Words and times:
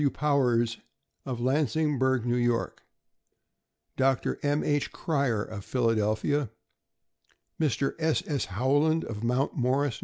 W. 0.01 0.09
Powers, 0.09 0.77
of 1.27 1.37
Lansingburgh, 1.39 2.25
N. 2.25 2.49
Y.; 2.51 2.65
Dr. 3.95 4.39
M. 4.41 4.63
H. 4.63 4.91
Cryer, 4.91 5.43
of 5.43 5.63
Phil 5.63 5.89
adelphia; 5.91 6.49
Mr. 7.59 7.93
S. 7.99 8.23
S. 8.25 8.45
Howland, 8.45 9.05
of 9.05 9.23
Mount 9.23 9.53
Morris, 9.55 9.97
N. 9.97 9.99